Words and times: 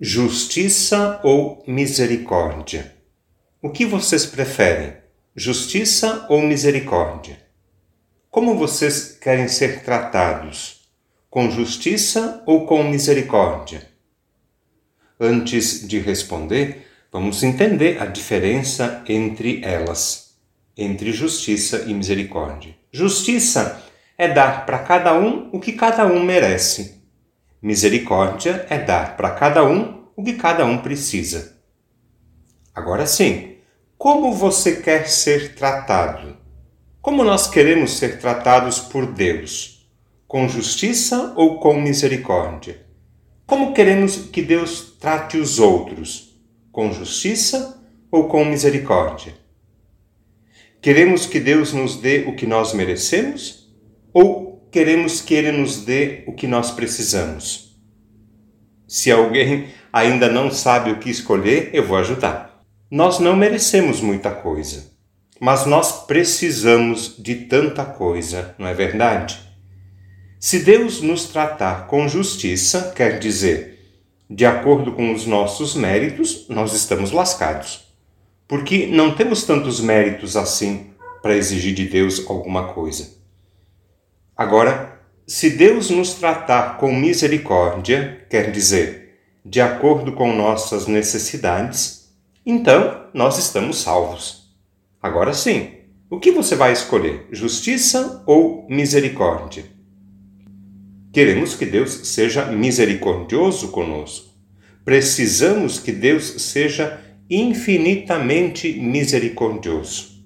Justiça 0.00 1.20
ou 1.22 1.62
misericórdia? 1.68 2.96
O 3.62 3.70
que 3.70 3.86
vocês 3.86 4.26
preferem? 4.26 4.92
Justiça 5.36 6.26
ou 6.28 6.42
misericórdia? 6.42 7.38
Como 8.28 8.58
vocês 8.58 9.16
querem 9.20 9.46
ser 9.46 9.84
tratados? 9.84 10.88
Com 11.30 11.48
justiça 11.48 12.42
ou 12.44 12.66
com 12.66 12.82
misericórdia? 12.82 13.88
Antes 15.18 15.86
de 15.86 16.00
responder, 16.00 16.88
vamos 17.12 17.44
entender 17.44 18.02
a 18.02 18.06
diferença 18.06 19.04
entre 19.08 19.62
elas, 19.62 20.36
entre 20.76 21.12
justiça 21.12 21.84
e 21.86 21.94
misericórdia. 21.94 22.74
Justiça 22.90 23.80
é 24.18 24.26
dar 24.26 24.66
para 24.66 24.80
cada 24.80 25.16
um 25.16 25.50
o 25.52 25.60
que 25.60 25.72
cada 25.72 26.04
um 26.04 26.20
merece. 26.20 27.03
Misericórdia 27.64 28.66
é 28.68 28.78
dar 28.78 29.16
para 29.16 29.30
cada 29.30 29.64
um 29.64 30.04
o 30.14 30.22
que 30.22 30.34
cada 30.34 30.66
um 30.66 30.82
precisa. 30.82 31.56
Agora 32.74 33.06
sim, 33.06 33.56
como 33.96 34.34
você 34.34 34.82
quer 34.82 35.08
ser 35.08 35.54
tratado? 35.54 36.36
Como 37.00 37.24
nós 37.24 37.48
queremos 37.48 37.92
ser 37.92 38.18
tratados 38.18 38.80
por 38.80 39.06
Deus? 39.06 39.88
Com 40.28 40.46
justiça 40.46 41.32
ou 41.36 41.58
com 41.58 41.80
misericórdia? 41.80 42.84
Como 43.46 43.72
queremos 43.72 44.14
que 44.14 44.42
Deus 44.42 44.98
trate 45.00 45.38
os 45.38 45.58
outros? 45.58 46.38
Com 46.70 46.92
justiça 46.92 47.82
ou 48.10 48.28
com 48.28 48.44
misericórdia? 48.44 49.32
Queremos 50.82 51.24
que 51.24 51.40
Deus 51.40 51.72
nos 51.72 51.96
dê 51.96 52.26
o 52.26 52.36
que 52.36 52.46
nós 52.46 52.74
merecemos 52.74 53.74
ou 54.12 54.54
queremos 54.74 55.20
que 55.20 55.32
Ele 55.32 55.52
nos 55.52 55.84
dê 55.84 56.24
o 56.26 56.32
que 56.32 56.48
nós 56.48 56.72
precisamos. 56.72 57.63
Se 58.86 59.10
alguém 59.10 59.68
ainda 59.92 60.28
não 60.28 60.50
sabe 60.50 60.90
o 60.90 60.98
que 60.98 61.10
escolher, 61.10 61.70
eu 61.72 61.86
vou 61.86 61.96
ajudar. 61.96 62.64
Nós 62.90 63.18
não 63.18 63.34
merecemos 63.34 64.00
muita 64.00 64.30
coisa, 64.30 64.90
mas 65.40 65.66
nós 65.66 66.04
precisamos 66.06 67.16
de 67.18 67.34
tanta 67.34 67.84
coisa, 67.84 68.54
não 68.58 68.66
é 68.66 68.74
verdade? 68.74 69.40
Se 70.38 70.58
Deus 70.58 71.00
nos 71.00 71.26
tratar 71.26 71.86
com 71.86 72.06
justiça, 72.06 72.92
quer 72.94 73.18
dizer, 73.18 73.74
de 74.28 74.44
acordo 74.44 74.92
com 74.92 75.12
os 75.12 75.26
nossos 75.26 75.74
méritos, 75.74 76.46
nós 76.48 76.74
estamos 76.74 77.12
lascados. 77.12 77.84
Porque 78.46 78.86
não 78.86 79.14
temos 79.14 79.44
tantos 79.44 79.80
méritos 79.80 80.36
assim 80.36 80.90
para 81.22 81.36
exigir 81.36 81.74
de 81.74 81.86
Deus 81.86 82.24
alguma 82.28 82.74
coisa. 82.74 83.14
Agora, 84.36 84.93
se 85.26 85.50
Deus 85.50 85.88
nos 85.88 86.14
tratar 86.14 86.76
com 86.76 86.94
misericórdia, 86.94 88.26
quer 88.28 88.50
dizer, 88.50 89.20
de 89.44 89.60
acordo 89.60 90.12
com 90.12 90.34
nossas 90.36 90.86
necessidades, 90.86 92.14
então 92.44 93.06
nós 93.14 93.38
estamos 93.38 93.78
salvos. 93.78 94.54
Agora 95.02 95.32
sim, 95.32 95.70
o 96.10 96.20
que 96.20 96.30
você 96.30 96.54
vai 96.54 96.72
escolher, 96.72 97.26
justiça 97.32 98.22
ou 98.26 98.66
misericórdia? 98.68 99.64
Queremos 101.10 101.54
que 101.54 101.64
Deus 101.64 102.08
seja 102.08 102.46
misericordioso 102.46 103.68
conosco. 103.68 104.28
Precisamos 104.84 105.78
que 105.78 105.92
Deus 105.92 106.42
seja 106.42 107.00
infinitamente 107.30 108.72
misericordioso. 108.78 110.22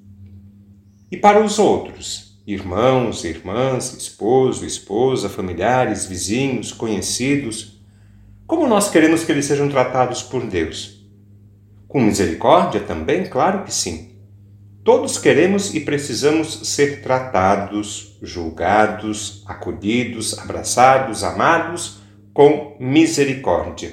E 1.10 1.16
para 1.16 1.44
os 1.44 1.58
outros, 1.58 2.27
irmãos, 2.48 3.24
irmãs, 3.24 3.92
esposo, 3.92 4.64
esposa, 4.64 5.28
familiares, 5.28 6.06
vizinhos, 6.06 6.72
conhecidos, 6.72 7.78
como 8.46 8.66
nós 8.66 8.90
queremos 8.90 9.22
que 9.22 9.30
eles 9.30 9.44
sejam 9.44 9.68
tratados 9.68 10.22
por 10.22 10.42
Deus? 10.46 11.06
Com 11.86 12.00
misericórdia 12.00 12.80
também? 12.80 13.26
Claro 13.26 13.64
que 13.64 13.74
sim. 13.74 14.16
Todos 14.82 15.18
queremos 15.18 15.74
e 15.74 15.80
precisamos 15.80 16.66
ser 16.70 17.02
tratados, 17.02 18.16
julgados, 18.22 19.44
acolhidos, 19.46 20.38
abraçados, 20.38 21.22
amados 21.22 21.98
com 22.32 22.78
misericórdia. 22.80 23.92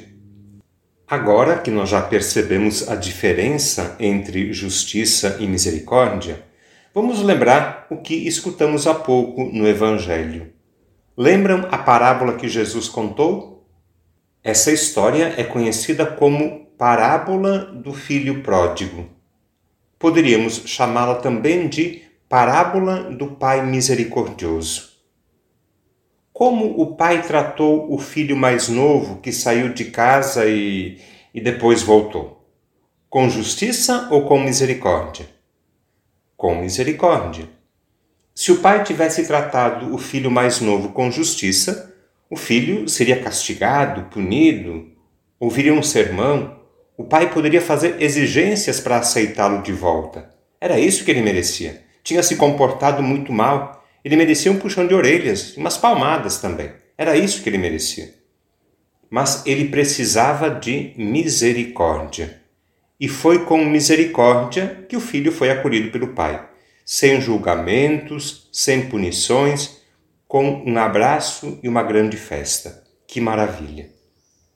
Agora 1.06 1.58
que 1.58 1.69
nós 1.69 1.90
já 1.90 2.02
percebemos 2.02 2.88
a 2.88 2.96
diferença 2.96 3.97
entre 4.00 4.53
justiça 4.53 5.35
e 5.41 5.46
misericórdia, 5.46 6.54
Vamos 6.95 7.22
lembrar 7.22 7.88
o 7.89 7.97
que 7.97 8.25
escutamos 8.25 8.88
há 8.88 8.94
pouco 8.94 9.44
no 9.44 9.67
Evangelho. 9.67 10.53
Lembram 11.17 11.67
a 11.69 11.78
parábola 11.78 12.35
que 12.35 12.47
Jesus 12.47 12.88
contou? 12.88 13.67
Essa 14.41 14.72
história 14.72 15.34
é 15.35 15.44
conhecida 15.44 16.05
como 16.05 16.67
parábola 16.78 17.66
do 17.66 17.94
filho 17.94 18.41
pródigo. 18.41 19.09
Poderíamos 20.00 20.63
chamá-la 20.67 21.16
também 21.16 21.67
de 21.67 22.01
parábola 22.29 23.11
do 23.11 23.31
pai 23.31 23.66
misericordioso. 23.66 24.94
Como 26.31 26.81
o 26.81 26.95
pai 26.95 27.23
tratou 27.23 27.94
o 27.94 27.97
filho 27.97 28.38
mais 28.38 28.69
novo 28.69 29.19
que 29.19 29.34
saiu 29.34 29.73
de 29.73 29.84
casa 29.84 30.45
e, 30.45 31.01
e 31.34 31.41
depois 31.41 31.84
voltou? 31.84 32.50
Com 33.09 33.29
justiça 33.29 34.07
ou 34.09 34.25
com 34.25 34.39
misericórdia? 34.39 35.34
Com 36.45 36.53
misericórdia. 36.53 37.50
Se 38.35 38.51
o 38.51 38.59
pai 38.59 38.83
tivesse 38.83 39.25
tratado 39.25 39.91
o 39.91 39.97
filho 39.97 40.29
mais 40.29 40.61
novo 40.61 40.89
com 40.89 41.09
justiça, 41.09 41.91
o 42.29 42.35
filho 42.35 42.88
seria 42.88 43.19
castigado, 43.19 44.03
punido, 44.11 44.91
ouviria 45.39 45.73
um 45.73 45.81
sermão, 45.81 46.59
o 46.95 47.03
pai 47.03 47.34
poderia 47.34 47.59
fazer 47.59 48.00
exigências 48.00 48.79
para 48.79 48.97
aceitá-lo 48.97 49.63
de 49.63 49.72
volta. 49.72 50.29
Era 50.61 50.79
isso 50.79 51.03
que 51.03 51.09
ele 51.09 51.23
merecia. 51.23 51.81
Tinha 52.03 52.22
se 52.22 52.35
comportado 52.35 53.01
muito 53.01 53.34
mal. 53.34 53.84
Ele 54.03 54.16
merecia 54.16 54.51
um 54.51 54.59
puxão 54.59 54.85
de 54.85 54.94
orelhas, 54.94 55.57
umas 55.57 55.79
palmadas 55.79 56.38
também. 56.38 56.72
Era 56.95 57.17
isso 57.17 57.41
que 57.41 57.50
ele 57.50 57.57
merecia. 57.57 58.13
Mas 59.09 59.41
ele 59.47 59.69
precisava 59.69 60.47
de 60.51 60.94
misericórdia. 60.95 62.39
E 63.05 63.07
foi 63.07 63.45
com 63.45 63.63
misericórdia 63.63 64.83
que 64.89 64.97
o 64.97 64.99
filho 64.99 65.31
foi 65.31 65.51
acolhido 65.51 65.91
pelo 65.91 66.16
pai, 66.16 66.43
sem 66.83 67.21
julgamentos, 67.21 68.49
sem 68.51 68.89
punições, 68.89 69.79
com 70.27 70.63
um 70.66 70.75
abraço 70.79 71.59
e 71.61 71.69
uma 71.69 71.83
grande 71.83 72.17
festa. 72.17 72.83
Que 73.07 73.21
maravilha! 73.21 73.91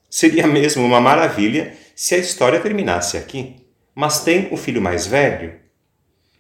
Seria 0.09 0.47
mesmo 0.47 0.83
uma 0.83 0.99
maravilha 0.99 1.77
se 1.95 2.15
a 2.15 2.17
história 2.17 2.59
terminasse 2.59 3.17
aqui. 3.17 3.67
Mas 3.93 4.23
tem 4.23 4.47
o 4.51 4.57
filho 4.57 4.81
mais 4.81 5.05
velho. 5.05 5.53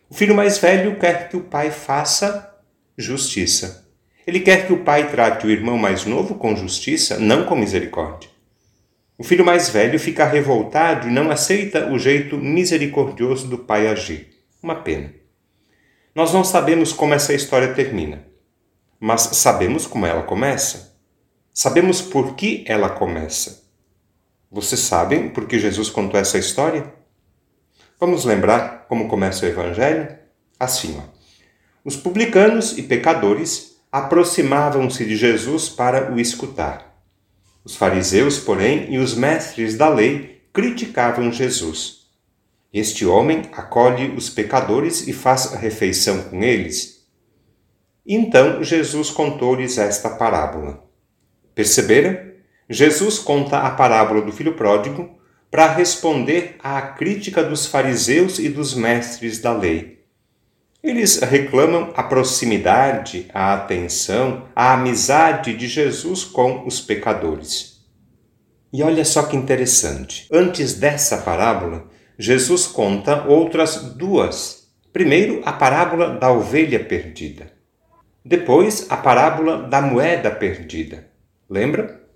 O 0.09 0.15
filho 0.15 0.33
mais 0.33 0.57
velho 0.57 0.97
quer 0.97 1.29
que 1.29 1.37
o 1.37 1.41
pai 1.43 1.69
faça 1.69 2.55
justiça. 2.97 3.87
Ele 4.25 4.39
quer 4.39 4.65
que 4.65 4.73
o 4.73 4.83
pai 4.83 5.11
trate 5.11 5.45
o 5.45 5.51
irmão 5.51 5.77
mais 5.77 6.05
novo 6.05 6.33
com 6.33 6.55
justiça, 6.55 7.19
não 7.19 7.45
com 7.45 7.55
misericórdia. 7.55 8.28
O 9.19 9.23
filho 9.25 9.43
mais 9.43 9.67
velho 9.67 9.99
fica 9.99 10.23
revoltado 10.23 11.09
e 11.09 11.11
não 11.11 11.29
aceita 11.29 11.91
o 11.91 11.99
jeito 11.99 12.37
misericordioso 12.37 13.49
do 13.49 13.57
pai 13.57 13.85
agir. 13.85 14.29
Uma 14.63 14.75
pena. 14.75 15.13
Nós 16.15 16.31
não 16.33 16.41
sabemos 16.41 16.93
como 16.93 17.13
essa 17.13 17.33
história 17.33 17.73
termina, 17.73 18.25
mas 18.97 19.23
sabemos 19.33 19.85
como 19.85 20.05
ela 20.05 20.23
começa. 20.23 20.97
Sabemos 21.53 22.01
por 22.01 22.33
que 22.33 22.63
ela 22.65 22.89
começa. 22.89 23.65
Vocês 24.49 24.79
sabem 24.79 25.27
por 25.27 25.47
que 25.47 25.59
Jesus 25.59 25.89
contou 25.89 26.17
essa 26.17 26.37
história? 26.37 26.93
Vamos 27.99 28.23
lembrar 28.23 28.85
como 28.87 29.09
começa 29.09 29.45
o 29.45 29.49
Evangelho? 29.49 30.17
Assim, 30.57 30.97
ó. 30.97 31.03
Os 31.83 31.97
publicanos 31.97 32.77
e 32.77 32.83
pecadores 32.83 33.81
aproximavam-se 33.91 35.03
de 35.03 35.17
Jesus 35.17 35.67
para 35.67 36.09
o 36.09 36.17
escutar. 36.21 36.88
Os 37.63 37.75
fariseus, 37.75 38.39
porém, 38.39 38.93
e 38.93 38.97
os 38.97 39.13
mestres 39.13 39.75
da 39.75 39.89
lei 39.89 40.41
criticavam 40.53 41.31
Jesus. 41.31 41.99
Este 42.73 43.05
homem 43.05 43.43
acolhe 43.51 44.09
os 44.15 44.29
pecadores 44.29 45.07
e 45.07 45.13
faz 45.13 45.53
refeição 45.53 46.23
com 46.23 46.43
eles. 46.43 47.07
Então 48.05 48.63
Jesus 48.63 49.09
contou-lhes 49.09 49.77
esta 49.77 50.09
parábola. 50.09 50.83
Perceberam? 51.53 52.29
Jesus 52.69 53.17
conta 53.17 53.59
a 53.59 53.71
parábola 53.71 54.21
do 54.21 54.31
filho 54.31 54.55
pródigo 54.55 55.19
para 55.49 55.73
responder 55.73 56.55
à 56.59 56.81
crítica 56.81 57.43
dos 57.43 57.65
fariseus 57.65 58.37
e 58.37 58.49
dos 58.49 58.75
mestres 58.75 59.39
da 59.39 59.51
lei. 59.51 59.98
Eles 60.81 61.19
reclamam 61.19 61.91
a 61.93 62.03
proximidade, 62.03 63.29
a 63.33 63.53
atenção, 63.53 64.47
a 64.55 64.73
amizade 64.73 65.53
de 65.53 65.67
Jesus 65.67 66.23
com 66.23 66.65
os 66.65 66.79
pecadores. 66.79 67.85
E 68.71 68.81
olha 68.81 69.03
só 69.03 69.23
que 69.23 69.35
interessante. 69.35 70.25
Antes 70.31 70.75
dessa 70.75 71.17
parábola, 71.17 71.89
Jesus 72.17 72.65
conta 72.65 73.27
outras 73.27 73.93
duas. 73.95 74.69
Primeiro, 74.93 75.41
a 75.43 75.51
parábola 75.51 76.17
da 76.17 76.31
ovelha 76.31 76.83
perdida. 76.83 77.51
Depois, 78.23 78.87
a 78.89 78.95
parábola 78.95 79.63
da 79.63 79.81
moeda 79.81 80.31
perdida. 80.31 81.09
Lembra? 81.49 82.07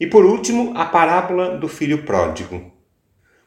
E 0.00 0.06
por 0.06 0.24
último, 0.24 0.72
a 0.78 0.86
parábola 0.86 1.58
do 1.58 1.68
filho 1.68 2.04
pródigo. 2.04 2.72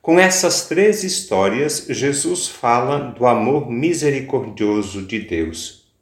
Com 0.01 0.19
essas 0.19 0.67
três 0.67 1.03
histórias, 1.03 1.85
Jesus 1.87 2.47
fala 2.47 3.11
do 3.11 3.27
amor 3.27 3.69
misericordioso 3.69 5.05
de 5.05 5.19
Deus. 5.19 5.93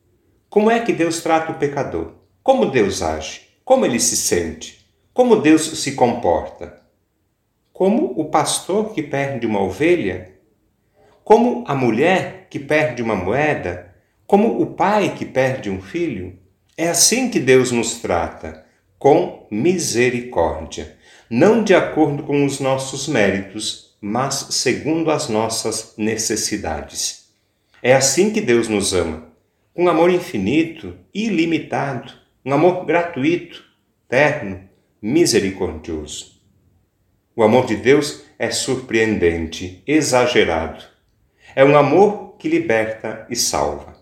Como 0.49 0.71
é 0.71 0.79
que 0.79 0.93
Deus 0.93 1.21
trata 1.21 1.51
o 1.51 1.55
pecador? 1.55 2.13
Como 2.41 2.67
Deus 2.67 3.01
age? 3.01 3.41
Como 3.65 3.85
ele 3.85 3.99
se 3.99 4.15
sente? 4.15 4.89
Como 5.13 5.41
Deus 5.41 5.81
se 5.81 5.95
comporta? 5.95 6.81
Como 7.73 8.13
o 8.17 8.29
pastor 8.29 8.93
que 8.93 9.03
perde 9.03 9.45
uma 9.45 9.61
ovelha? 9.61 10.33
Como 11.25 11.65
a 11.67 11.75
mulher 11.75 12.47
que 12.49 12.57
perde 12.57 13.01
uma 13.01 13.17
moeda? 13.17 13.93
Como 14.25 14.61
o 14.61 14.67
pai 14.75 15.13
que 15.13 15.25
perde 15.25 15.69
um 15.69 15.81
filho? 15.81 16.39
É 16.77 16.87
assim 16.87 17.29
que 17.29 17.37
Deus 17.37 17.69
nos 17.73 17.95
trata, 17.95 18.65
com 18.97 19.45
misericórdia, 19.51 20.95
não 21.29 21.61
de 21.61 21.75
acordo 21.75 22.23
com 22.23 22.45
os 22.45 22.61
nossos 22.61 23.05
méritos, 23.09 23.88
mas 24.01 24.47
segundo 24.51 25.11
as 25.11 25.27
nossas 25.27 25.93
necessidades. 25.97 27.29
É 27.81 27.93
assim 27.93 28.31
que 28.31 28.41
Deus 28.41 28.67
nos 28.67 28.93
ama, 28.93 29.29
com 29.73 29.85
um 29.85 29.89
amor 29.89 30.09
infinito, 30.09 30.97
ilimitado, 31.13 32.13
um 32.45 32.53
amor 32.53 32.85
gratuito, 32.85 33.63
terno, 34.07 34.67
misericordioso. 35.01 36.39
O 37.35 37.43
amor 37.43 37.65
de 37.65 37.75
Deus 37.75 38.23
é 38.37 38.51
surpreendente, 38.51 39.83
exagerado. 39.85 40.83
É 41.55 41.63
um 41.63 41.77
amor 41.77 42.35
que 42.37 42.49
liberta 42.49 43.25
e 43.29 43.35
salva. 43.35 43.98